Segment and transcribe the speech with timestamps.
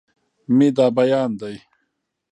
[0.55, 1.55] مې دا بيان دی